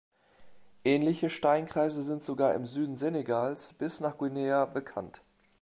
Ähnliche 0.83 1.29
Steinkreise 1.29 2.01
sind 2.01 2.23
sogar 2.23 2.55
im 2.55 2.65
Süden 2.65 2.97
Senegals 2.97 3.73
bis 3.75 3.99
nach 3.99 4.17
Guinea 4.17 4.65
bekannt. 4.65 5.21